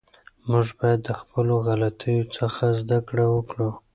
[0.49, 3.69] موږ باید د خپلو غلطیو څخه زده کړه وکړو.